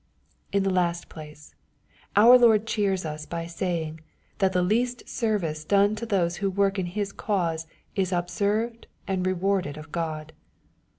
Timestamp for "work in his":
6.49-7.13